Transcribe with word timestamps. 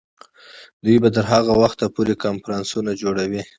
دوی 0.83 0.97
به 1.03 1.09
تر 1.15 1.25
هغه 1.33 1.53
وخته 1.61 1.85
پورې 1.95 2.13
کنفرانسونه 2.23 2.91
جوړوي. 3.01 3.41